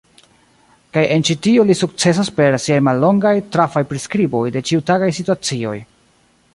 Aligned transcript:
Kaj 0.95 1.01
en 1.15 1.25
ĉi 1.27 1.35
tio 1.47 1.65
li 1.71 1.75
sukcesas 1.81 2.33
per 2.39 2.57
siaj 2.65 2.79
mallongaj, 2.89 3.35
trafaj 3.57 3.85
priskriboj 3.93 4.45
de 4.57 4.67
ĉiutagaj 4.71 5.15
situacioj. 5.21 5.77